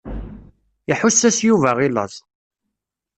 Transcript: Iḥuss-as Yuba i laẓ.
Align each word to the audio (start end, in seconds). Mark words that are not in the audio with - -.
Iḥuss-as 0.91 1.37
Yuba 1.47 1.69
i 1.85 1.87
laẓ. 1.89 2.13